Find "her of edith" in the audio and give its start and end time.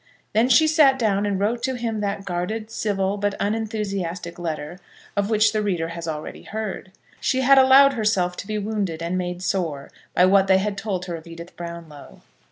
11.05-11.55